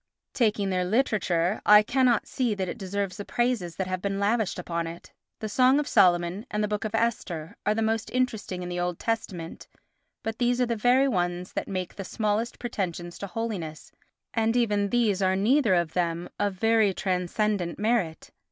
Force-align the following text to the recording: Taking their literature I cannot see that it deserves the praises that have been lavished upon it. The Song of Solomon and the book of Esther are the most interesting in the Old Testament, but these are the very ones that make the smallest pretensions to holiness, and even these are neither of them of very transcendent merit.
Taking 0.33 0.71
their 0.71 0.83
literature 0.83 1.61
I 1.63 1.83
cannot 1.83 2.25
see 2.25 2.55
that 2.55 2.67
it 2.67 2.79
deserves 2.79 3.17
the 3.17 3.23
praises 3.23 3.75
that 3.75 3.85
have 3.85 4.01
been 4.01 4.17
lavished 4.19 4.57
upon 4.57 4.87
it. 4.87 5.13
The 5.41 5.47
Song 5.47 5.79
of 5.79 5.87
Solomon 5.87 6.43
and 6.49 6.63
the 6.63 6.67
book 6.67 6.85
of 6.85 6.95
Esther 6.95 7.55
are 7.67 7.75
the 7.75 7.83
most 7.83 8.09
interesting 8.09 8.63
in 8.63 8.69
the 8.69 8.79
Old 8.79 8.97
Testament, 8.97 9.67
but 10.23 10.39
these 10.39 10.59
are 10.59 10.65
the 10.65 10.75
very 10.75 11.07
ones 11.07 11.53
that 11.53 11.67
make 11.67 11.93
the 11.97 12.03
smallest 12.03 12.57
pretensions 12.57 13.19
to 13.19 13.27
holiness, 13.27 13.91
and 14.33 14.55
even 14.57 14.89
these 14.89 15.21
are 15.21 15.35
neither 15.35 15.75
of 15.75 15.93
them 15.93 16.29
of 16.39 16.55
very 16.55 16.95
transcendent 16.95 17.77
merit. 17.77 18.31